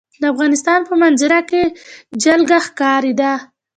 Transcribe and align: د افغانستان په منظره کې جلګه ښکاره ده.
د 0.21 0.23
افغانستان 0.33 0.79
په 0.89 0.93
منظره 1.01 1.39
کې 1.49 1.63
جلګه 2.23 2.57
ښکاره 2.65 3.13
ده. 3.19 3.33